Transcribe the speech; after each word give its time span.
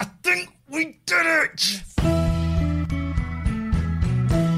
I 0.00 0.04
think 0.22 0.50
we 0.68 0.98
did 1.06 1.26
it! 1.26 1.82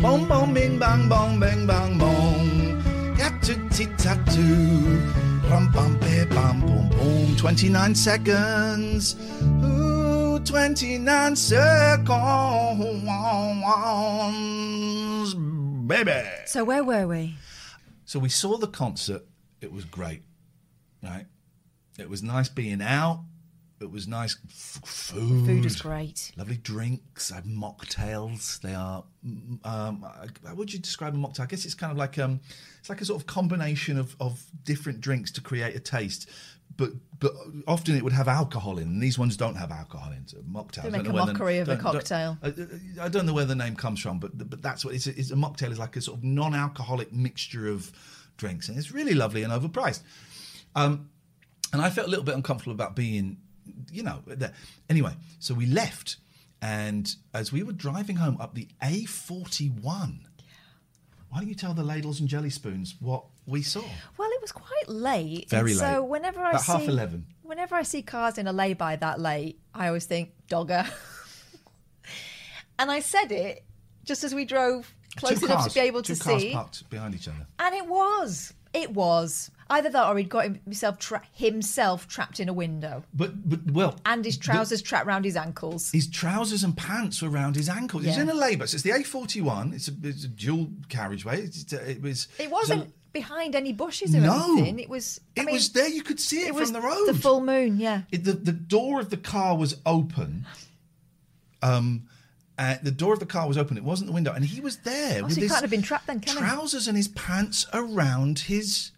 Boom, 0.02 0.28
boom, 0.28 0.55
bing, 0.55 0.78
bang, 0.78 1.08
boom, 1.08 1.41
bing, 1.41 1.66
bang, 1.66 1.98
boom. 1.98 2.83
Yattu, 3.16 3.55
tit, 3.74 3.98
tattoo. 3.98 5.00
Bum, 5.48 5.70
bum, 5.72 5.98
be, 5.98 6.24
bum, 6.27 6.61
boom, 6.61 6.88
boom. 6.91 7.36
29 7.36 7.94
seconds. 7.94 9.16
Ooh, 9.64 10.38
29 10.41 11.36
seconds. 11.36 12.06
Baby. 15.86 16.22
So 16.46 16.64
where 16.64 16.84
were 16.84 17.06
we? 17.06 17.34
So 18.05 18.18
we 18.18 18.28
saw 18.28 18.56
the 18.56 18.68
concert. 18.68 19.22
It 19.61 19.72
was 19.72 19.84
great, 19.84 20.22
right? 21.02 21.27
It 21.98 22.08
was 22.08 22.22
nice 22.22 22.48
being 22.48 22.83
out. 22.83 23.24
It 23.80 23.91
was 23.91 24.08
nice 24.08 24.36
f- 24.48 24.80
food. 24.86 25.46
Food 25.46 25.64
was 25.64 25.77
great. 25.80 26.32
Lovely 26.36 26.56
drinks. 26.56 27.30
I 27.30 27.36
had 27.36 27.44
mocktails. 27.44 28.60
They 28.60 28.74
are. 28.74 29.05
mm, 29.27 29.64
Um, 29.66 30.05
how 30.46 30.55
would 30.55 30.72
you 30.72 30.78
describe 30.78 31.14
a 31.14 31.18
mocktail? 31.18 31.41
I 31.41 31.46
guess 31.46 31.64
it's 31.66 31.74
kind 31.74 31.92
of 31.92 31.98
like 31.98 32.18
um, 32.18 32.41
it's 32.80 32.88
like 32.88 33.00
a 33.00 33.05
sort 33.05 33.20
of 33.20 33.27
combination 33.27 33.98
of, 33.98 34.16
of 34.18 34.42
different 34.64 35.00
drinks 35.00 35.30
to 35.33 35.41
create 35.42 35.77
a 35.77 35.80
taste. 35.80 36.28
But 36.78 36.92
but 37.18 37.33
often 37.66 37.94
it 37.96 38.02
would 38.02 38.12
have 38.14 38.28
alcohol 38.28 38.78
in, 38.78 38.84
and 38.88 39.02
these 39.02 39.18
ones 39.18 39.36
don't 39.36 39.55
have 39.56 39.70
alcohol 39.70 40.12
in. 40.12 40.27
So 40.27 40.38
mocktails. 40.38 40.83
They 40.84 40.90
make 40.90 41.06
a 41.08 41.12
where 41.12 41.27
the- 41.27 41.33
mockery 41.33 41.58
of 41.58 41.68
a 41.68 41.74
don't- 41.77 41.84
don't- 41.84 41.92
cocktail. 41.94 42.38
I, 42.42 42.55
I 43.05 43.08
don't 43.08 43.27
know 43.27 43.34
where 43.34 43.44
the 43.44 43.55
name 43.55 43.77
comes 43.77 44.00
from, 44.00 44.18
but 44.18 44.36
but 44.50 44.62
that's 44.62 44.84
what 44.86 44.94
it's. 44.94 45.06
A, 45.06 45.11
it's 45.18 45.30
a 45.30 45.36
mocktail 45.36 45.70
is 45.70 45.78
like 45.78 45.96
a 45.96 46.00
sort 46.00 46.16
of 46.18 46.24
non-alcoholic 46.24 47.12
mixture 47.12 47.68
of 47.68 47.92
drinks, 48.38 48.68
and 48.70 48.78
it's 48.78 48.90
really 48.90 49.14
lovely 49.14 49.42
and 49.42 49.52
overpriced. 49.52 50.00
Um, 50.74 51.11
and 51.72 51.83
I 51.83 51.90
felt 51.90 52.06
a 52.06 52.11
little 52.11 52.24
bit 52.24 52.34
uncomfortable 52.34 52.72
about 52.74 52.94
being, 52.94 53.38
you 53.92 54.03
know, 54.03 54.20
there. 54.27 54.53
Anyway, 54.89 55.12
so 55.39 55.55
we 55.55 55.67
left, 55.67 56.17
and 56.62 57.14
as 57.34 57.53
we 57.53 57.62
were 57.62 57.73
driving 57.73 58.17
home 58.17 58.36
up 58.41 58.55
the 58.55 58.69
A41, 58.83 60.19
why 61.29 61.39
don't 61.40 61.48
you 61.48 61.55
tell 61.55 61.74
the 61.74 61.83
ladles 61.83 62.20
and 62.20 62.29
jelly 62.29 62.51
spoons 62.51 62.95
what 63.01 63.24
we 63.46 63.63
saw? 63.63 63.83
Well, 64.17 64.30
it 64.30 64.40
was 64.40 64.52
quite 64.52 64.89
late. 64.89 65.51
Very 65.51 65.73
late. 65.74 65.80
So 65.80 66.02
whenever 66.05 66.40
I 66.40 66.51
About 66.51 66.63
see 66.63 66.73
half 66.73 66.83
11. 66.89 67.27
whenever 67.42 67.74
I 67.74 67.83
see 67.83 68.02
cars 68.02 68.39
in 68.39 68.46
a 68.46 68.52
lay-by 68.52 68.96
that 68.96 69.20
late, 69.20 69.58
I 69.74 69.89
always 69.89 70.07
think 70.07 70.30
dogger. 70.48 70.85
and 72.79 72.90
I 72.90 73.01
said 73.01 73.33
it 73.33 73.64
just 74.05 74.24
as 74.24 74.35
we 74.35 74.45
drove 74.45 74.92
close 75.17 75.40
Two 75.40 75.46
enough 75.46 75.58
cars- 75.61 75.73
to 75.74 75.80
be 75.80 75.86
able 75.86 76.02
two 76.02 76.14
to 76.14 76.23
cars 76.23 76.42
see, 76.42 76.52
parked 76.52 76.89
behind 76.90 77.14
each 77.14 77.29
other. 77.29 77.46
and 77.58 77.74
it 77.74 77.86
was. 77.86 78.52
It 78.74 78.90
was 78.92 79.51
either 79.70 79.88
that 79.90 80.06
or 80.08 80.16
he'd 80.18 80.28
got 80.28 80.44
himself 80.64 80.98
tra- 80.98 81.22
himself 81.32 82.06
trapped 82.08 82.40
in 82.40 82.48
a 82.48 82.52
window, 82.52 83.04
But 83.14 83.48
but 83.48 83.70
well, 83.70 83.98
and 84.06 84.24
his 84.24 84.36
trousers 84.38 84.82
trapped 84.82 85.06
round 85.06 85.24
his 85.24 85.36
ankles. 85.36 85.90
His 85.92 86.08
trousers 86.08 86.62
and 86.64 86.77
pants 86.77 87.22
were 87.22 87.30
around 87.30 87.56
his 87.56 87.68
ankles. 87.68 88.04
He's 88.04 88.18
in 88.18 88.28
a 88.28 88.34
labour. 88.34 88.66
So 88.66 88.77
it's 88.77 88.82
the 88.82 88.90
A41. 88.90 89.74
It's 89.74 89.88
a, 89.88 89.92
it's 90.02 90.24
a 90.24 90.28
dual 90.28 90.68
carriageway. 90.88 91.42
It's, 91.42 91.72
it 91.72 92.00
was. 92.02 92.28
It 92.38 92.50
wasn't 92.50 92.84
so- 92.84 92.92
behind 93.12 93.54
any 93.56 93.72
bushes 93.72 94.14
or 94.14 94.20
No. 94.20 94.52
anything. 94.58 94.78
It 94.78 94.88
was. 94.90 95.20
I 95.36 95.40
it 95.40 95.46
mean, 95.46 95.54
was 95.54 95.70
there. 95.72 95.88
You 95.88 96.02
could 96.02 96.20
see 96.20 96.40
it, 96.40 96.48
It 96.48 96.54
from 96.54 96.72
the 96.72 96.80
road. 96.83 97.06
the 97.06 97.14
full 97.14 97.40
moon. 97.40 97.78
Yeah. 97.78 98.02
It, 98.12 98.24
the 98.24 98.33
the 98.34 98.52
door 98.52 99.00
of 99.00 99.10
the 99.10 99.16
car 99.16 99.56
was 99.56 99.77
open. 99.86 100.44
Um, 101.62 102.08
uh, 102.58 102.77
the 102.83 102.90
door 102.90 103.12
of 103.12 103.20
the 103.20 103.27
car 103.27 103.46
was 103.48 103.58
open. 103.58 103.77
It 103.77 103.84
wasn't 103.84 104.08
the 104.08 104.14
window, 104.14 104.33
and 104.33 104.44
he 104.44 104.60
was 104.60 104.78
there 104.78 105.20
Oh, 105.20 105.24
with 105.24 105.33
so 105.34 105.36
he 105.36 105.42
his 105.42 105.50
can't 105.52 105.62
have 105.62 105.70
been 105.70 105.83
trapped 105.83 106.06
then, 106.06 106.20
can 106.20 106.33
he? 106.34 106.38
trousers 106.38 106.88
and 106.88 106.96
his 106.96 107.08
pants 107.08 107.66
around 107.72 108.40
his. 108.40 108.92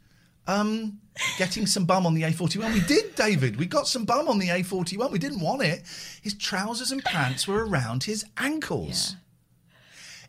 Um, 0.49 1.01
getting 1.37 1.67
some 1.67 1.85
bum 1.85 2.07
on 2.07 2.15
the 2.15 2.23
A41. 2.23 2.73
We 2.73 2.81
did, 2.81 3.15
David. 3.15 3.57
We 3.57 3.67
got 3.67 3.87
some 3.87 4.07
bum 4.07 4.29
on 4.29 4.39
the 4.39 4.49
A41. 4.49 5.13
We 5.13 5.19
didn't 5.19 5.41
want 5.41 5.63
it. 5.63 5.83
His 6.23 6.35
trousers 6.35 6.91
and 6.91 7.05
pants 7.05 7.47
were 7.47 7.67
around 7.67 8.05
his 8.05 8.25
ankles. 8.39 9.15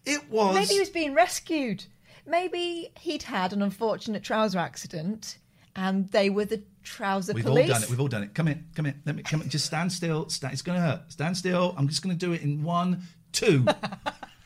It 0.05 0.29
was. 0.29 0.55
Maybe 0.55 0.73
he 0.73 0.79
was 0.79 0.89
being 0.89 1.13
rescued. 1.13 1.85
Maybe 2.27 2.91
he'd 2.99 3.23
had 3.23 3.53
an 3.53 3.61
unfortunate 3.61 4.21
trouser 4.21 4.59
accident, 4.59 5.37
and 5.75 6.09
they 6.11 6.29
were 6.29 6.45
the 6.45 6.63
trouser 6.83 7.33
We've 7.33 7.45
police. 7.45 7.69
all 7.69 7.75
done 7.75 7.83
it. 7.83 7.89
We've 7.89 7.99
all 8.01 8.07
done 8.07 8.23
it. 8.23 8.33
Come 8.33 8.49
in. 8.49 8.65
Come 8.75 8.87
in. 8.87 9.01
Let 9.05 9.15
me 9.15 9.23
come 9.23 9.41
in. 9.41 9.49
Just 9.49 9.65
stand 9.65 9.91
still. 9.91 10.27
Stand, 10.27 10.51
it's 10.53 10.61
going 10.61 10.77
to 10.77 10.85
hurt. 10.85 11.11
Stand 11.11 11.37
still. 11.37 11.73
I'm 11.77 11.87
just 11.87 12.03
going 12.03 12.17
to 12.17 12.25
do 12.25 12.33
it 12.33 12.41
in 12.41 12.61
one, 12.61 13.03
two. 13.31 13.65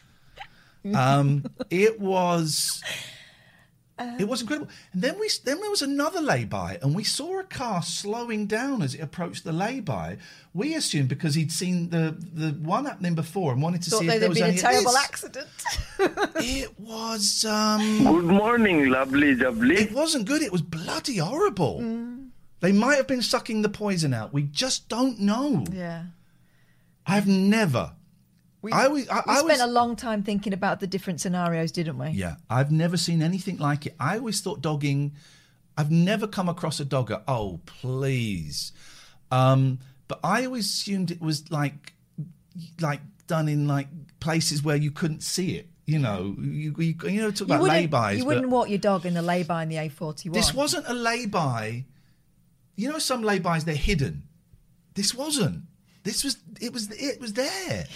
um, 0.94 1.46
it 1.72 2.00
was. 2.00 2.84
it 4.00 4.28
was 4.28 4.42
incredible. 4.42 4.70
And 4.94 5.02
then 5.02 5.20
we 5.20 5.30
then 5.46 5.60
there 5.62 5.70
was 5.70 5.82
another 5.82 6.20
lay-by, 6.20 6.80
and 6.82 6.96
we 6.96 7.04
saw 7.04 7.40
a 7.40 7.44
car 7.44 7.84
slowing 7.84 8.48
down 8.48 8.82
as 8.82 8.96
it 8.96 9.02
approached 9.02 9.44
the 9.44 9.52
lay-by. 9.54 10.18
We 10.54 10.74
assumed 10.76 11.10
because 11.10 11.36
he'd 11.36 11.52
seen 11.52 11.90
the 11.90 12.16
the 12.34 12.50
one 12.52 12.86
happening 12.86 13.16
before 13.16 13.52
and 13.54 13.62
wanted 13.62 13.84
to 13.84 13.92
see 13.92 14.08
if 14.08 14.20
there'd 14.20 14.30
was 14.30 14.40
been 14.40 14.48
any 14.50 14.58
a 14.58 14.62
terrible 14.62 14.92
this. 14.94 15.04
accident. 15.04 15.48
It 16.38 16.80
was. 16.80 17.46
um 17.46 18.04
Good 18.04 18.26
morning, 18.26 18.90
lovely 18.90 19.36
jubbly. 19.36 19.76
It 19.82 19.92
wasn't 19.94 20.26
good. 20.26 20.42
It 20.42 20.52
was 20.52 20.62
bloody 20.62 21.18
horrible. 21.18 21.80
Mm. 21.82 22.30
They 22.60 22.72
might 22.72 22.96
have 22.96 23.08
been 23.08 23.22
sucking 23.22 23.62
the 23.62 23.70
poison 23.70 24.14
out. 24.14 24.34
We 24.34 24.44
just 24.44 24.90
don't 24.90 25.20
know. 25.20 25.66
yeah. 25.72 26.06
I've 27.06 27.28
never. 27.28 27.92
We, 28.64 28.72
I 28.72 28.88
was. 28.88 29.08
I, 29.10 29.16
we 29.18 29.22
I 29.28 29.36
spent 29.36 29.48
was. 29.50 29.60
a 29.62 29.68
long 29.68 29.96
time 29.96 30.24
thinking 30.24 30.54
about 30.54 30.80
the 30.80 30.88
different 30.88 31.20
scenarios, 31.22 31.72
didn't 31.72 31.98
we? 31.98 32.10
yeah, 32.10 32.38
I've 32.50 32.72
never 32.72 32.98
seen 32.98 33.22
anything 33.22 33.58
like 33.58 33.86
it. 33.86 33.94
I 34.00 34.18
always 34.18 34.40
thought 34.42 34.62
dogging. 34.62 35.14
I've 35.78 35.92
never 35.92 36.28
come 36.28 36.48
across 36.50 36.80
a 36.80 36.86
dogger. 36.86 37.22
Oh, 37.28 37.60
please. 37.66 38.72
Um, 39.32 39.80
but 40.08 40.20
I 40.24 40.46
always 40.46 40.66
assumed 40.66 41.12
it 41.12 41.20
was 41.22 41.52
like, 41.52 41.94
like 42.80 43.02
done 43.28 43.50
in 43.50 43.68
like 43.68 43.88
places 44.20 44.64
where 44.64 44.76
you 44.78 44.92
couldn't 44.92 45.24
see 45.24 45.56
it. 45.58 45.68
You 45.86 46.00
know, 46.00 46.36
you 46.40 46.74
you, 46.78 46.96
you 47.04 47.22
know, 47.22 47.32
talk 47.32 47.50
You 47.50 47.56
about 47.56 47.68
laybys. 47.70 48.18
you 48.18 48.26
wouldn't 48.26 48.50
walk 48.50 48.70
your 48.70 48.78
dog 48.80 49.06
in 49.06 49.14
the 49.14 49.22
lay-by 49.22 49.64
in 49.64 49.70
the 49.70 49.76
A41. 49.76 50.32
This 50.32 50.54
wasn't 50.54 50.88
a 50.88 50.94
lay-by. 50.94 51.84
You 52.78 52.90
know, 52.92 53.00
some 53.00 53.22
lay-bys 53.24 53.66
they're 53.66 53.76
hidden. 53.76 54.24
This 54.94 55.14
wasn't. 55.14 55.64
This 56.04 56.24
was. 56.24 56.38
It 56.62 56.72
was. 56.72 56.90
It 56.92 57.20
was 57.20 57.34
there. 57.34 57.86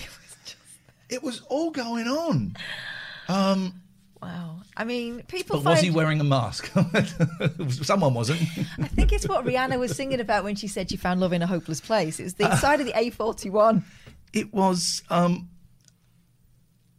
It 1.10 1.24
was 1.24 1.42
all 1.50 1.72
going 1.72 2.08
on. 2.08 2.56
Um, 3.28 3.82
Wow. 4.22 4.62
I 4.76 4.84
mean, 4.84 5.22
people 5.28 5.58
but 5.58 5.64
find. 5.64 5.76
was 5.76 5.82
he 5.82 5.92
wearing 5.92 6.20
a 6.20 6.24
mask? 6.24 6.72
Someone 7.84 8.16
wasn't. 8.16 8.42
I 8.80 8.88
think 8.88 9.14
it's 9.14 9.28
what 9.28 9.46
Rihanna 9.46 9.78
was 9.78 9.96
singing 9.96 10.20
about 10.20 10.44
when 10.44 10.56
she 10.56 10.68
said 10.68 10.90
she 10.90 10.98
found 10.98 11.20
love 11.20 11.34
in 11.34 11.44
a 11.44 11.48
hopeless 11.48 11.80
place. 11.80 12.20
It 12.20 12.24
was 12.24 12.34
the 12.34 12.46
Uh. 12.50 12.56
side 12.58 12.80
of 12.80 12.88
the 12.88 12.94
A41. 12.94 13.84
It 14.34 14.52
was 14.52 15.04
um, 15.12 15.50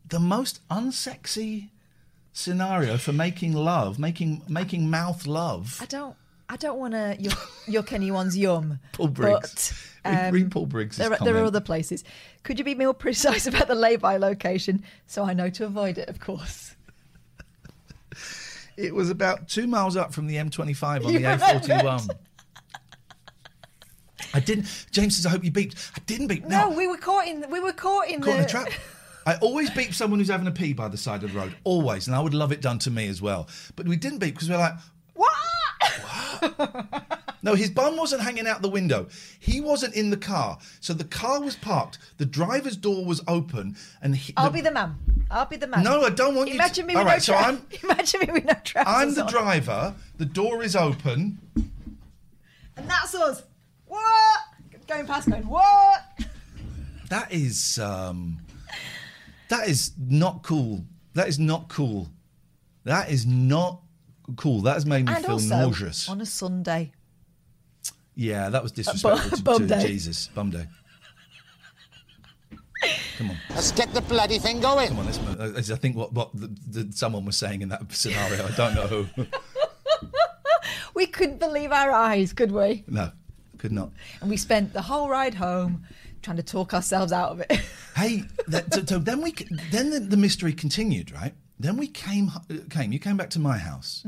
the 0.09 0.21
most 0.21 0.61
unsexy 0.69 1.71
scenario 2.33 2.97
for 2.99 3.13
making 3.13 3.53
love, 3.53 3.99
making 3.99 4.43
making 4.49 4.89
mouth 4.89 5.27
love. 5.27 5.79
I 5.83 5.87
don't. 5.87 6.15
I 6.49 6.57
don't 6.57 6.79
want 6.79 6.95
to 6.95 7.17
yuck, 7.21 7.67
yuck 7.67 7.93
anyone's 7.93 8.37
yum. 8.37 8.79
Paul 8.93 9.09
Briggs. 9.09 9.91
But, 10.03 10.11
um, 10.27 10.33
read 10.33 10.51
Paul 10.51 10.67
Briggs' 10.67 10.97
There, 10.97 11.13
are- 11.13 11.19
there 11.25 11.37
are 11.37 11.45
other 11.45 11.61
places. 11.61 12.05
Could 12.43 12.59
you 12.59 12.65
be 12.65 12.75
more 12.75 12.95
precise 12.95 13.47
about 13.47 13.69
the 13.69 13.75
lay-by 13.75 14.17
location 14.17 14.83
so 15.07 15.25
I 15.25 15.35
know 15.35 15.51
to 15.51 15.65
avoid 15.67 15.99
it? 15.99 16.09
Of 16.09 16.21
course. 16.21 16.75
It 18.77 18.95
was 18.95 19.11
about 19.11 19.49
two 19.49 19.67
miles 19.67 19.97
up 19.97 20.15
from 20.15 20.29
the 20.29 20.37
M25 20.37 21.05
on 21.05 21.13
You 21.13 21.19
the 21.19 21.25
A41. 21.25 22.09
I 24.33 24.39
didn't. 24.39 24.87
James 24.93 25.17
says, 25.17 25.27
"I 25.27 25.31
hope 25.31 25.43
you 25.43 25.51
beeped." 25.51 25.91
I 25.97 26.01
didn't 26.07 26.29
beep. 26.29 26.45
No, 26.47 26.71
we 26.71 26.87
were 26.87 26.97
caught 26.97 27.27
in. 27.27 27.45
We 27.51 27.59
were 27.59 27.73
caught 27.73 28.09
in 28.09 28.21
Caught 28.21 28.31
in 28.31 28.37
the 28.39 28.45
a 28.45 28.49
trap. 28.49 28.69
I 29.27 29.35
always 29.39 29.69
beep 29.71 29.95
someone 29.95 30.21
who's 30.21 30.29
having 30.29 30.47
a 30.47 30.53
pee 30.53 30.75
by 30.75 30.87
the 30.87 30.97
side 30.97 31.25
of 31.25 31.33
the 31.33 31.39
road. 31.39 31.57
Always, 31.65 32.07
and 32.07 32.15
I 32.15 32.21
would 32.21 32.35
love 32.35 32.53
it 32.53 32.61
done 32.61 32.79
to 32.81 32.91
me 32.93 33.09
as 33.09 33.21
well. 33.21 33.49
But 33.75 33.89
we 33.89 33.97
didn't 33.97 34.21
beep 34.21 34.35
because 34.35 34.49
we 34.49 34.55
we're 34.55 34.61
like, 34.61 34.75
What? 35.15 35.33
No, 37.41 37.55
his 37.55 37.71
bum 37.71 37.97
wasn't 37.97 38.23
hanging 38.23 38.49
out 38.49 38.63
the 38.63 38.69
window. 38.69 39.07
He 39.39 39.61
wasn't 39.61 39.95
in 39.95 40.11
the 40.11 40.17
car. 40.17 40.59
So 40.81 40.93
the 40.93 41.05
car 41.05 41.41
was 41.41 41.55
parked. 41.55 41.99
The 42.17 42.27
driver's 42.27 42.77
door 42.77 43.05
was 43.05 43.23
open, 43.29 43.77
and 44.03 44.17
he, 44.17 44.35
I'll 44.37 44.51
be 44.51 44.61
the 44.61 44.73
man. 44.73 44.97
I'll 45.31 45.47
be 45.47 45.57
the 45.57 45.69
man. 45.69 45.85
No, 45.85 46.03
I 46.03 46.11
don't 46.11 46.35
want 46.35 46.49
you 46.49 46.55
to- 46.55 46.61
Imagine 46.61 46.87
me 46.87 46.95
All 46.95 47.05
with 47.05 47.07
right, 47.13 47.17
no 47.19 47.21
so 47.21 47.35
I'm- 47.35 47.67
Imagine 47.85 48.21
me 48.21 48.27
with 48.33 48.45
no 48.45 48.55
trousers 48.65 48.93
I'm 48.93 49.15
the 49.15 49.23
on. 49.23 49.31
driver. 49.31 49.95
The 50.17 50.25
door 50.25 50.65
is 50.65 50.75
open. 50.75 51.39
And 52.77 52.91
that's 52.91 53.15
us. 53.15 53.43
What? 53.87 54.41
Going 54.89 55.07
past, 55.07 55.31
going 55.31 55.47
what? 55.47 56.03
That 57.09 57.33
is 57.33 57.79
um, 57.79 58.41
that 59.49 59.69
is 59.69 59.93
not 59.99 60.43
cool. 60.43 60.85
That 61.15 61.29
is 61.29 61.39
not 61.39 61.69
cool. 61.69 62.09
That 62.85 63.11
is 63.11 63.27
not 63.27 63.81
cool. 64.37 64.63
That 64.63 64.75
has 64.75 64.87
made 64.87 65.07
me 65.07 65.13
And 65.15 65.25
feel 65.25 65.35
also 65.35 65.49
nauseous. 65.49 66.09
on 66.09 66.21
a 66.21 66.27
Sunday. 66.27 66.93
Yeah, 68.15 68.49
that 68.51 68.63
was 68.63 68.73
disrespectful 68.73 69.37
to, 69.39 69.43
bum 69.43 69.59
to 69.61 69.67
day. 69.67 69.87
Jesus. 69.87 70.29
Bum 70.29 70.51
day. 70.51 70.67
Come 73.17 73.31
on, 73.31 73.37
Let's 73.51 73.73
get 73.73 73.93
the 73.93 74.01
bloody 74.03 74.39
thing 74.39 74.61
going. 74.61 74.89
come 74.89 75.01
on. 75.01 75.07
Let's, 75.07 75.19
uh, 75.19 75.75
I 75.75 75.77
think 75.77 75.97
what 75.97 76.13
what 76.13 76.31
the, 76.35 76.47
the, 76.69 76.93
someone 76.93 77.25
was 77.25 77.37
saying 77.37 77.63
in 77.63 77.69
that 77.71 77.93
scenario. 77.93 78.47
I 78.47 78.51
don't 78.53 78.75
know 78.75 78.87
who. 78.87 79.27
We 80.95 81.07
couldn't 81.07 81.39
believe 81.39 81.71
our 81.71 81.93
eyes, 81.93 82.33
could 82.33 82.51
we? 82.51 82.85
no, 82.89 83.13
could 83.57 83.71
not. 83.71 83.91
And 84.21 84.29
we 84.29 84.37
spent 84.37 84.73
the 84.73 84.83
whole 84.83 85.09
ride 85.09 85.35
home 85.35 85.85
trying 86.23 86.39
to 86.39 86.43
talk 86.43 86.75
ourselves 86.75 87.13
out 87.13 87.31
of 87.33 87.41
it. 87.41 87.61
Hey, 87.97 88.23
that, 88.47 88.73
so, 88.73 88.85
so 88.85 88.99
then 89.01 89.21
we 89.23 89.33
then 89.73 89.91
the, 89.91 89.99
the 89.99 90.17
mystery 90.17 90.53
continued, 90.53 91.11
right? 91.11 91.35
Then 91.61 91.77
we 91.77 91.89
came 91.89 92.31
came. 92.71 92.93
You 92.93 92.99
came 92.99 93.17
back 93.17 93.31
to 93.31 93.39
my 93.41 93.59
house, 93.59 94.05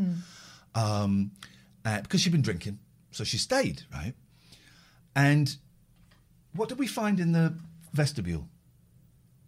um, 0.74 1.32
uh, 1.84 2.00
because 2.02 2.20
she'd 2.20 2.32
been 2.32 2.42
drinking, 2.42 2.78
so 3.10 3.24
she 3.24 3.38
stayed, 3.38 3.82
right? 3.92 4.14
And 5.16 5.56
what 6.54 6.68
did 6.68 6.78
we 6.78 6.86
find 6.86 7.18
in 7.18 7.32
the 7.32 7.54
vestibule? 7.92 8.48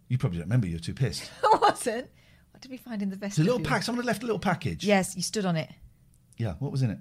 You 0.09 0.17
probably 0.17 0.39
don't 0.39 0.47
remember. 0.47 0.67
You're 0.67 0.79
too 0.79 0.93
pissed. 0.93 1.29
I 1.43 1.57
wasn't. 1.57 2.09
What 2.51 2.61
did 2.61 2.71
we 2.71 2.77
find 2.77 3.01
in 3.01 3.09
the 3.09 3.17
It's 3.25 3.39
a 3.39 3.43
little 3.43 3.59
pack. 3.59 3.83
Someone 3.83 4.03
had 4.03 4.07
left 4.07 4.23
a 4.23 4.25
little 4.25 4.39
package. 4.39 4.83
Yes, 4.83 5.15
you 5.15 5.21
stood 5.21 5.45
on 5.45 5.55
it. 5.55 5.69
Yeah. 6.37 6.53
What 6.59 6.71
was 6.71 6.81
in 6.81 6.91
it? 6.91 6.99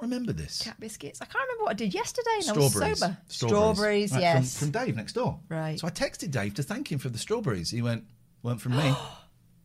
Can 0.00 0.08
you 0.10 0.14
not 0.16 0.20
remember 0.26 0.32
this? 0.32 0.62
Cat 0.62 0.78
biscuits. 0.80 1.20
I 1.20 1.26
can't 1.26 1.42
remember 1.44 1.64
what 1.64 1.70
I 1.70 1.74
did 1.74 1.94
yesterday. 1.94 2.30
And 2.36 2.44
Strawberries. 2.44 2.76
I 2.82 2.88
was 2.90 2.98
sober. 2.98 3.16
Strawberries, 3.28 4.12
Right, 4.12 4.16
from- 4.16 4.22
yes. 4.22 4.58
From, 4.58 4.70
Dave 4.70 4.96
next 4.96 5.12
door. 5.12 5.38
Right. 5.48 5.78
So 5.78 5.86
I 5.86 5.90
texted 5.90 6.30
Dave 6.30 6.54
to 6.54 6.62
thank 6.62 6.90
him 6.90 6.98
for 6.98 7.08
the 7.08 7.18
strawberries. 7.18 7.70
He 7.70 7.82
went, 7.82 8.04
weren't 8.42 8.60
from 8.60 8.76
me. 8.76 8.94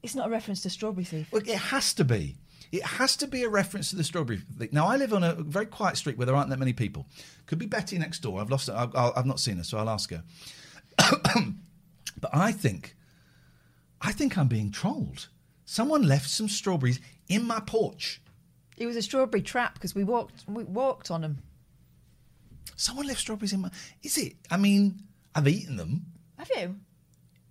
It's 0.03 0.13
not 0.13 0.27
a 0.27 0.29
reference 0.29 0.61
to 0.61 0.69
strawberry 0.69 1.03
thief. 1.03 1.31
Well, 1.31 1.41
it 1.41 1.57
has 1.57 1.91
to 1.95 2.03
be. 2.05 2.35
It 2.71 2.83
has 2.83 3.17
to 3.17 3.25
be 3.25 3.41
a 3.41 3.49
reference 3.49 3.89
to 3.89 3.95
the 3.95 4.03
strawberry. 4.03 4.37
thing. 4.59 4.69
Now, 4.71 4.85
I 4.85 4.97
live 4.97 5.13
on 5.15 5.23
a 5.23 5.33
very 5.33 5.65
quiet 5.65 5.97
street 5.97 6.15
where 6.15 6.27
there 6.27 6.35
aren't 6.35 6.51
that 6.51 6.59
many 6.59 6.73
people. 6.73 7.07
Could 7.47 7.57
be 7.57 7.65
Betty 7.65 7.97
next 7.97 8.19
door. 8.19 8.39
I've 8.39 8.51
lost. 8.51 8.69
I've, 8.69 8.95
I've 8.95 9.25
not 9.25 9.39
seen 9.39 9.57
her, 9.57 9.63
so 9.63 9.79
I'll 9.79 9.89
ask 9.89 10.11
her. 10.11 10.23
but 12.19 12.29
I 12.33 12.51
think, 12.51 12.95
I 13.99 14.11
think 14.11 14.37
I'm 14.37 14.47
being 14.47 14.69
trolled. 14.71 15.27
Someone 15.65 16.03
left 16.03 16.29
some 16.29 16.47
strawberries 16.49 16.99
in 17.27 17.43
my 17.47 17.59
porch. 17.61 18.21
It 18.77 18.85
was 18.85 18.95
a 18.95 19.01
strawberry 19.01 19.41
trap 19.41 19.75
because 19.75 19.95
we 19.95 20.03
walked 20.03 20.43
we 20.47 20.63
walked 20.63 21.11
on 21.11 21.21
them. 21.21 21.43
Someone 22.75 23.07
left 23.07 23.19
strawberries 23.19 23.53
in 23.53 23.61
my. 23.61 23.71
Is 24.03 24.17
it? 24.17 24.33
I 24.51 24.57
mean, 24.57 25.03
I've 25.33 25.47
eaten 25.47 25.77
them. 25.77 26.07
Have 26.37 26.49
you? 26.55 26.75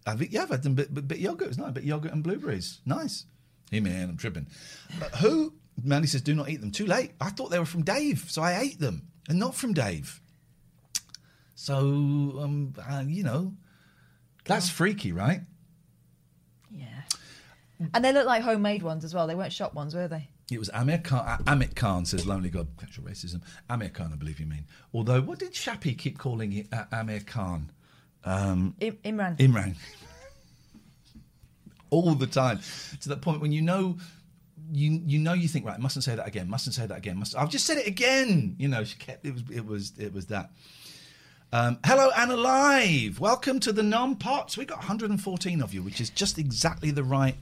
I've, 0.06 0.22
yeah, 0.30 0.42
I've 0.42 0.50
had 0.50 0.62
them 0.62 0.74
bit, 0.74 0.92
bit, 0.92 1.08
bit 1.08 1.18
yogurt. 1.18 1.48
It's 1.48 1.56
nice. 1.58 1.72
Bit 1.72 1.84
yogurt 1.84 2.12
and 2.12 2.22
blueberries. 2.22 2.80
Nice. 2.84 3.24
Hey 3.70 3.80
man, 3.80 4.10
I'm 4.10 4.16
tripping. 4.16 4.46
But 5.00 5.14
who? 5.16 5.54
Mandy 5.82 6.06
says, 6.06 6.22
do 6.22 6.34
not 6.34 6.48
eat 6.48 6.60
them. 6.60 6.70
Too 6.70 6.86
late. 6.86 7.12
I 7.20 7.30
thought 7.30 7.50
they 7.50 7.58
were 7.58 7.64
from 7.64 7.82
Dave, 7.82 8.26
so 8.28 8.42
I 8.42 8.60
ate 8.60 8.78
them, 8.78 9.08
and 9.28 9.38
not 9.38 9.54
from 9.54 9.72
Dave. 9.72 10.20
So, 11.56 11.76
um, 11.78 12.74
uh, 12.88 13.02
you 13.06 13.24
know, 13.24 13.54
that's 14.44 14.68
freaky, 14.68 15.12
right? 15.12 15.40
Yeah. 16.70 16.86
And 17.92 18.04
they 18.04 18.12
look 18.12 18.26
like 18.26 18.42
homemade 18.42 18.82
ones 18.82 19.04
as 19.04 19.14
well. 19.14 19.26
They 19.26 19.34
weren't 19.34 19.52
shop 19.52 19.74
ones, 19.74 19.94
were 19.94 20.06
they? 20.06 20.28
It 20.50 20.58
was 20.58 20.68
Amir 20.70 20.98
Khan. 20.98 21.42
Amit 21.44 21.74
Khan 21.74 22.04
says, 22.04 22.26
"Lonely 22.26 22.50
God, 22.50 22.68
sexual 22.78 23.06
racism." 23.06 23.40
Amir 23.70 23.88
Khan, 23.88 24.10
I 24.12 24.16
believe 24.16 24.38
you 24.38 24.46
mean. 24.46 24.66
Although, 24.92 25.22
what 25.22 25.38
did 25.38 25.52
Shappy 25.52 25.96
keep 25.96 26.18
calling 26.18 26.52
it? 26.52 26.68
Uh, 26.72 26.84
Amir 26.92 27.20
Khan, 27.20 27.70
Im- 28.24 28.74
Imran. 29.04 29.36
Imran. 29.38 29.74
All 31.90 32.14
the 32.14 32.26
time, 32.26 32.60
to 33.00 33.08
that 33.08 33.22
point 33.22 33.40
when 33.40 33.52
you 33.52 33.62
know, 33.62 33.96
you 34.70 35.00
you 35.06 35.18
know, 35.18 35.32
you 35.32 35.48
think 35.48 35.64
right, 35.64 35.78
mustn't 35.78 36.04
say 36.04 36.14
that 36.14 36.26
again, 36.26 36.50
mustn't 36.50 36.74
say 36.74 36.86
that 36.86 36.98
again. 36.98 37.18
Must 37.18 37.36
I've 37.36 37.50
just 37.50 37.66
said 37.66 37.78
it 37.78 37.86
again. 37.86 38.56
You 38.58 38.68
know, 38.68 38.84
she 38.84 38.98
kept 38.98 39.24
it 39.24 39.32
was 39.32 39.44
it 39.50 39.64
was 39.64 39.92
it 39.98 40.12
was 40.12 40.26
that. 40.26 40.50
Um, 41.52 41.78
hello 41.86 42.10
and 42.16 42.32
alive. 42.32 43.20
Welcome 43.20 43.60
to 43.60 43.72
the 43.72 43.82
non 43.82 44.16
pots. 44.16 44.58
We 44.58 44.64
got 44.64 44.78
114 44.78 45.62
of 45.62 45.72
you, 45.72 45.82
which 45.82 46.00
is 46.00 46.10
just 46.10 46.36
exactly 46.36 46.90
the 46.90 47.04
right 47.04 47.36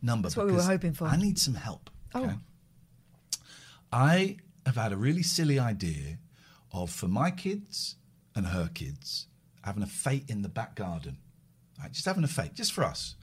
number. 0.00 0.28
That's 0.28 0.36
what 0.36 0.46
we 0.46 0.52
were 0.52 0.62
hoping 0.62 0.92
for. 0.92 1.06
I 1.06 1.16
need 1.16 1.38
some 1.38 1.54
help. 1.54 1.90
Oh. 2.14 2.24
okay? 2.24 2.34
I 3.92 4.36
have 4.66 4.76
had 4.76 4.92
a 4.92 4.96
really 4.96 5.22
silly 5.22 5.58
idea 5.58 6.18
of 6.72 6.90
for 6.90 7.08
my 7.08 7.30
kids 7.30 7.96
and 8.34 8.46
her 8.48 8.68
kids 8.72 9.26
having 9.62 9.82
a 9.82 9.86
fete 9.86 10.28
in 10.28 10.42
the 10.42 10.48
back 10.48 10.74
garden. 10.74 11.18
Right, 11.80 11.92
just 11.92 12.06
having 12.06 12.24
a 12.24 12.28
fete, 12.28 12.54
just 12.54 12.72
for 12.72 12.84
us. 12.84 13.14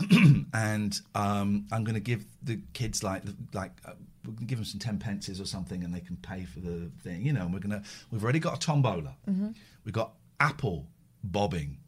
and 0.52 1.00
um, 1.14 1.66
I'm 1.70 1.84
going 1.84 1.94
to 1.94 2.00
give 2.00 2.24
the 2.42 2.60
kids 2.72 3.04
like 3.04 3.22
like 3.52 3.70
uh, 3.86 3.92
we're 4.24 4.32
going 4.32 4.38
to 4.38 4.44
give 4.46 4.58
them 4.58 4.64
some 4.64 4.80
ten 4.80 4.98
pences 4.98 5.40
or 5.40 5.44
something, 5.44 5.84
and 5.84 5.94
they 5.94 6.00
can 6.00 6.16
pay 6.16 6.44
for 6.44 6.58
the 6.58 6.90
thing. 7.02 7.24
You 7.24 7.32
know, 7.32 7.42
and 7.42 7.54
we're 7.54 7.60
going 7.60 7.80
to 7.80 7.88
we've 8.10 8.22
already 8.22 8.40
got 8.40 8.56
a 8.56 8.58
tombola. 8.58 9.14
We've 9.84 9.94
got 9.94 10.14
apple 10.40 10.88
bobbing. 11.22 11.78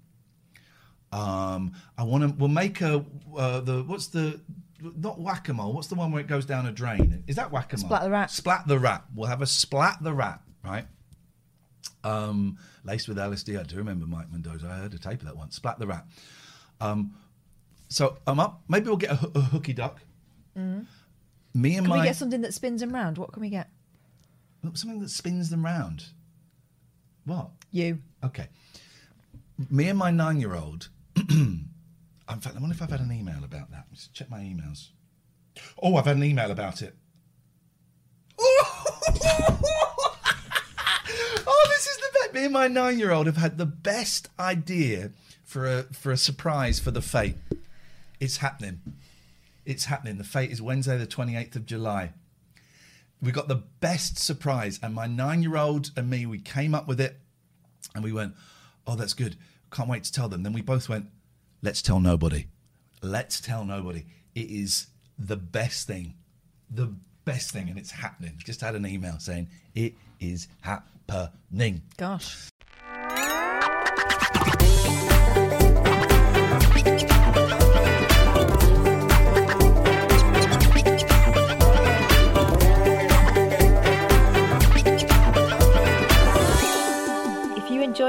Um, 1.11 1.73
I 1.99 2.05
want 2.05 2.23
to. 2.23 2.29
We'll 2.39 2.49
make 2.49 2.81
a 2.81 3.05
uh, 3.37 3.61
the 3.61 3.83
what's 3.83 4.09
the 4.09 4.41
not 4.81 5.21
whack 5.21 5.49
a 5.49 5.55
mole. 5.55 5.73
What's 5.73 5.89
the 5.89 5.95
one 5.95 6.13
where 6.13 6.21
it 6.21 6.27
goes 6.27 6.47
down 6.47 6.67
a 6.67 6.73
drain? 6.73 7.25
Is 7.27 7.37
that 7.37 7.51
whack 7.51 7.73
a 7.73 7.77
mole? 7.77 7.87
Splat 7.87 8.03
the 8.03 8.11
rat. 8.11 8.31
Splat 8.31 8.67
the 8.67 8.79
rat. 8.79 9.05
We'll 9.15 9.29
have 9.29 9.43
a 9.43 9.47
splat 9.47 10.03
the 10.03 10.13
rat. 10.13 10.41
Right. 10.65 10.87
Um, 12.05 12.59
laced 12.85 13.09
with 13.09 13.17
LSD. 13.17 13.59
I 13.59 13.63
do 13.63 13.77
remember 13.77 14.07
Mike 14.07 14.31
Mendoza. 14.31 14.69
I 14.69 14.77
heard 14.77 14.95
a 14.95 14.99
tape 14.99 15.21
of 15.21 15.27
that 15.27 15.37
once. 15.37 15.57
Splat 15.57 15.79
the 15.79 15.87
rat. 15.87 16.05
Um, 16.81 17.15
so 17.89 18.19
I'm 18.27 18.41
up. 18.41 18.63
Maybe 18.69 18.87
we'll 18.87 18.97
get 18.97 19.11
a, 19.11 19.31
a 19.35 19.41
hooky 19.41 19.73
duck. 19.73 20.01
Me 20.55 21.77
and. 21.77 21.87
Can 21.87 21.89
my 21.89 22.01
we 22.01 22.05
get 22.05 22.17
something 22.17 22.43
that 22.43 22.55
spins 22.55 22.81
them 22.81 22.93
round? 22.93 23.19
What 23.19 23.33
can 23.33 23.43
we 23.43 23.51
get? 23.51 23.71
something 24.75 25.01
that 25.01 25.11
spins 25.11 25.49
them 25.49 25.65
round. 25.65 26.05
What? 27.25 27.51
You. 27.71 28.01
Okay. 28.25 28.49
Me 29.71 29.89
and 29.89 29.99
my 29.99 30.11
nine-year-old. 30.11 30.89
in 32.35 32.41
fact, 32.41 32.57
I 32.57 32.61
wonder 32.61 32.75
if 32.75 32.83
I've 32.83 32.91
had 32.91 33.01
an 33.01 33.13
email 33.13 33.45
about 33.45 33.71
that. 33.71 33.87
Let's 33.91 34.09
check 34.09 34.31
my 34.31 34.41
emails. 34.41 34.89
Oh, 35.83 35.97
I've 35.97 36.07
had 36.07 36.17
an 36.17 36.25
email 36.25 36.51
about 36.51 36.83
it. 36.83 36.95
oh, 38.39 38.97
this 41.69 41.87
is 41.87 41.97
the 41.97 42.11
best. 42.21 42.35
Me 42.35 42.45
and 42.45 42.53
my 42.53 42.69
nine-year-old 42.69 43.27
have 43.27 43.37
had 43.37 43.59
the 43.59 43.67
best 43.67 44.29
idea 44.39 45.13
for 45.45 45.67
a 45.67 45.83
for 45.85 46.13
a 46.13 46.17
surprise 46.17 46.79
for 46.79 46.91
the 46.91 47.01
fete. 47.01 47.37
It's 48.21 48.39
happening. 48.39 48.81
It's 49.65 49.87
happening. 49.87 50.19
The 50.19 50.25
fete 50.25 50.51
is 50.51 50.61
Wednesday, 50.61 50.99
the 50.99 51.07
twenty-eighth 51.07 51.57
of 51.57 51.65
July. 51.65 52.13
We 53.23 53.33
got 53.33 53.49
the 53.49 53.63
best 53.81 54.19
surprise, 54.19 54.79
and 54.83 54.95
my 54.95 55.07
nine-year-old 55.07 55.93
and 55.97 56.11
me, 56.11 56.27
we 56.27 56.39
came 56.39 56.75
up 56.75 56.87
with 56.87 57.01
it, 57.01 57.19
and 57.95 58.05
we 58.05 58.13
went, 58.13 58.35
"Oh, 58.87 58.97
that's 58.97 59.15
good. 59.15 59.37
Can't 59.71 59.89
wait 59.89 60.05
to 60.05 60.13
tell 60.13 60.29
them." 60.29 60.43
Then 60.43 60.53
we 60.53 60.61
both 60.61 60.89
went, 60.89 61.07
"Let's 61.67 61.83
tell 61.83 61.99
nobody. 61.99 62.47
Let's 63.03 63.41
tell 63.41 63.65
nobody. 63.65 64.07
It 64.37 64.49
is 64.53 64.87
the 65.19 65.37
best 65.37 65.89
thing, 65.89 66.15
the 66.71 66.95
best 67.25 67.51
thing, 67.51 67.69
and 67.69 67.77
it's 67.77 67.91
happening." 67.91 68.39
Just 68.39 68.61
had 68.61 68.77
an 68.77 68.87
email 68.87 69.19
saying 69.19 69.49
it 69.75 69.97
is 70.21 70.47
happening. 70.61 71.83
Gosh. 71.97 72.49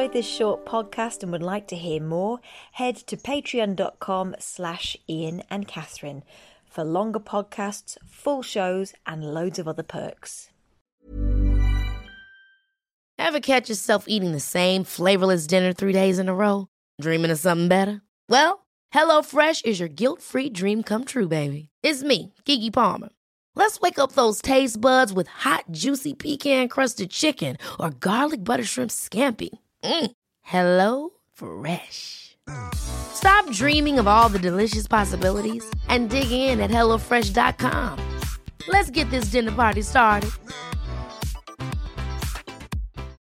Enjoyed 0.07 0.23
this 0.23 0.37
short 0.37 0.65
podcast 0.65 1.21
and 1.21 1.33
would 1.33 1.43
like 1.43 1.67
to 1.67 1.75
hear 1.75 2.01
more, 2.01 2.39
head 2.71 2.95
to 3.07 3.17
patreon.com 3.17 4.37
slash 4.39 4.95
Ian 5.09 5.43
and 5.49 5.67
Catherine 5.67 6.23
for 6.65 6.85
longer 6.85 7.19
podcasts, 7.19 7.97
full 8.05 8.41
shows, 8.41 8.93
and 9.05 9.21
loads 9.21 9.59
of 9.59 9.67
other 9.67 9.83
perks. 9.83 10.49
Ever 13.19 13.41
catch 13.41 13.67
yourself 13.67 14.05
eating 14.07 14.31
the 14.31 14.39
same 14.39 14.85
flavorless 14.85 15.45
dinner 15.45 15.73
three 15.73 15.91
days 15.91 16.19
in 16.19 16.29
a 16.29 16.35
row? 16.35 16.69
Dreaming 17.01 17.31
of 17.31 17.39
something 17.39 17.67
better? 17.67 18.01
Well, 18.29 18.65
HelloFresh 18.93 19.65
is 19.65 19.77
your 19.81 19.89
guilt-free 19.89 20.51
dream 20.51 20.83
come 20.83 21.03
true, 21.03 21.27
baby. 21.27 21.67
It's 21.83 22.01
me, 22.01 22.33
Keke 22.45 22.71
Palmer. 22.71 23.09
Let's 23.55 23.81
wake 23.81 23.99
up 23.99 24.13
those 24.13 24.41
taste 24.41 24.79
buds 24.79 25.11
with 25.11 25.27
hot, 25.27 25.65
juicy 25.71 26.13
pecan-crusted 26.13 27.09
chicken 27.09 27.57
or 27.77 27.89
garlic 27.89 28.45
butter 28.45 28.63
shrimp 28.63 28.91
scampi. 28.91 29.49
Mm. 29.84 30.12
Hello 30.43 31.10
Fresh. 31.34 32.38
Stop 32.75 33.51
dreaming 33.51 34.00
of 34.00 34.07
all 34.07 34.29
the 34.29 34.39
delicious 34.39 34.88
possibilities 34.88 35.69
and 35.89 36.10
dig 36.10 36.31
in 36.31 36.60
at 36.62 36.69
HelloFresh.com. 36.69 38.00
Let's 38.67 38.89
get 38.89 39.10
this 39.10 39.25
dinner 39.25 39.51
party 39.51 39.81
started. 39.81 40.31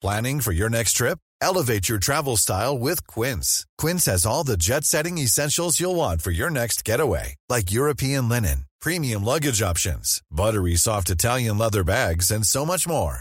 Planning 0.00 0.40
for 0.40 0.52
your 0.52 0.68
next 0.68 0.92
trip? 0.92 1.18
Elevate 1.40 1.88
your 1.88 1.98
travel 1.98 2.36
style 2.36 2.78
with 2.78 3.06
Quince. 3.06 3.66
Quince 3.78 4.04
has 4.04 4.26
all 4.26 4.44
the 4.44 4.56
jet 4.56 4.84
setting 4.84 5.16
essentials 5.18 5.80
you'll 5.80 5.94
want 5.94 6.20
for 6.20 6.30
your 6.30 6.50
next 6.50 6.84
getaway, 6.84 7.36
like 7.48 7.72
European 7.72 8.28
linen, 8.28 8.66
premium 8.80 9.24
luggage 9.24 9.62
options, 9.62 10.20
buttery 10.30 10.76
soft 10.76 11.08
Italian 11.08 11.56
leather 11.56 11.84
bags, 11.84 12.30
and 12.30 12.46
so 12.46 12.66
much 12.66 12.86
more. 12.86 13.20